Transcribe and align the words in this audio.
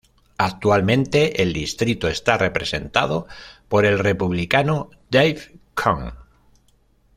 Actualmente 0.39 1.43
el 1.43 1.53
distrito 1.53 2.07
está 2.07 2.35
representado 2.35 3.27
por 3.67 3.85
el 3.85 3.99
Republicano 3.99 4.89
Dave 5.11 5.59
Camp. 5.75 6.15